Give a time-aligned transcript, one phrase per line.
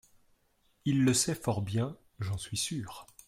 [0.85, 3.05] il le sait fort bien, j'en suis sur.